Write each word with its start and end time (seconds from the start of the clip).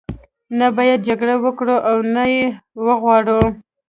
نه 0.57 0.67
باید 0.77 0.99
جګړه 1.09 1.35
وکړو 1.45 1.75
او 1.89 1.97
نه 2.15 2.23
یې 2.33 2.45
وغواړو. 2.85 3.39